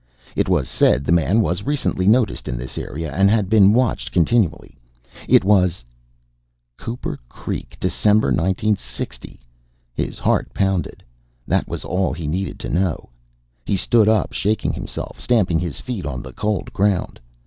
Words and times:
It 0.35 0.49
was 0.49 0.67
said 0.67 1.05
the 1.05 1.11
man 1.11 1.41
was 1.41 1.61
recently 1.61 2.07
noticed 2.07 2.47
in 2.47 2.57
this 2.57 2.75
area 2.75 3.11
and 3.13 3.29
had 3.29 3.51
been 3.51 3.71
watched 3.71 4.11
continually. 4.11 4.75
It 5.29 5.43
was 5.43 5.85
Cooper 6.75 7.19
Creek. 7.29 7.77
December, 7.79 8.29
1960. 8.29 9.39
His 9.93 10.17
heart 10.17 10.51
pounded. 10.55 11.03
That 11.45 11.67
was 11.67 11.85
all 11.85 12.13
he 12.13 12.25
needed 12.25 12.57
to 12.61 12.69
know. 12.69 13.11
He 13.63 13.77
stood 13.77 14.09
up, 14.09 14.33
shaking 14.33 14.73
himself, 14.73 15.21
stamping 15.21 15.59
his 15.59 15.79
feet 15.79 16.07
on 16.07 16.23
the 16.23 16.33
cold 16.33 16.73
ground. 16.73 17.19